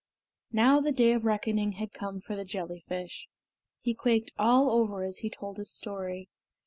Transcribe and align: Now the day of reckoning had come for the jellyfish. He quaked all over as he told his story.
Now 0.51 0.81
the 0.81 0.91
day 0.91 1.11
of 1.11 1.25
reckoning 1.25 1.73
had 1.73 1.93
come 1.93 2.21
for 2.21 2.35
the 2.35 2.43
jellyfish. 2.43 3.27
He 3.81 3.93
quaked 3.93 4.31
all 4.35 4.71
over 4.71 5.03
as 5.03 5.19
he 5.19 5.29
told 5.29 5.57
his 5.57 5.69
story. 5.71 6.27